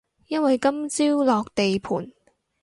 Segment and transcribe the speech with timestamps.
[0.29, 2.11] 因為今朝落地盤